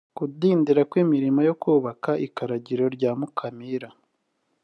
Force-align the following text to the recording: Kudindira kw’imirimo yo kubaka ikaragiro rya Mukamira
Kudindira 0.17 0.81
kw’imirimo 0.89 1.39
yo 1.47 1.55
kubaka 1.61 2.11
ikaragiro 2.27 2.85
rya 2.95 3.11
Mukamira 3.19 3.89